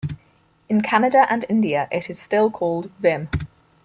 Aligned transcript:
In 0.67 0.81
Canada 0.81 1.27
and 1.29 1.45
India, 1.47 1.87
it 1.91 2.09
is 2.09 2.17
still 2.17 2.49
called 2.49 2.89
Vim. 2.97 3.29